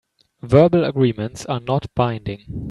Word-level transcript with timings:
Verbal 0.41 0.83
agreements 0.83 1.45
are 1.45 1.59
not 1.59 1.85
binding. 1.93 2.41